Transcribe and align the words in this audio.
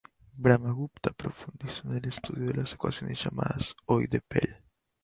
Brahmagupta 0.35 1.11
profundizó 1.13 1.83
en 1.89 1.97
el 1.97 2.05
estudio 2.09 2.47
de 2.47 2.55
las 2.55 2.73
ecuaciones 2.73 3.23
llamadas 3.23 3.75
hoy 3.85 4.07
de 4.07 4.19
Pell. 4.19 4.57